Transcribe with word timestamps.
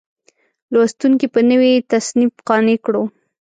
لوستونکي 0.73 1.27
په 1.33 1.39
نوي 1.49 1.73
تصنیف 1.91 2.33
قانع 2.47 2.77
کړو. 2.85 3.03